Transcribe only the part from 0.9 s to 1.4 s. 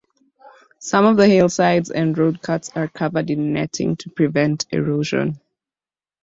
of the